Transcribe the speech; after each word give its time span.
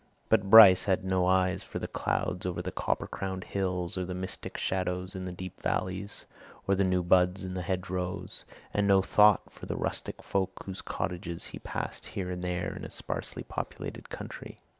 But 0.29 0.49
Bryce 0.49 0.85
had 0.85 1.05
no 1.05 1.27
eyes 1.27 1.61
for 1.61 1.77
the 1.77 1.87
clouds 1.87 2.43
over 2.47 2.63
the 2.63 2.71
copper 2.71 3.05
crowned 3.05 3.43
hills 3.43 3.99
or 3.99 4.03
the 4.03 4.15
mystic 4.15 4.57
shadows 4.57 5.13
in 5.13 5.25
the 5.25 5.31
deep 5.31 5.61
valleys 5.61 6.25
or 6.67 6.73
the 6.73 6.83
new 6.83 7.03
buds 7.03 7.43
in 7.43 7.53
the 7.53 7.61
hedgerows, 7.61 8.43
and 8.73 8.87
no 8.87 9.03
thought 9.03 9.51
for 9.51 9.67
the 9.67 9.77
rustic 9.77 10.23
folk 10.23 10.63
whose 10.65 10.81
cottages 10.81 11.45
he 11.45 11.59
passed 11.59 12.07
here 12.07 12.31
and 12.31 12.43
there 12.43 12.75
in 12.75 12.83
a 12.83 12.89
sparsely 12.89 13.43
populated 13.43 14.09
country. 14.09 14.57